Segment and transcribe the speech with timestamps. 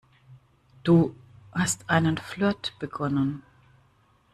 [0.83, 1.15] Du
[1.51, 3.43] hast einen Flirt begonnen.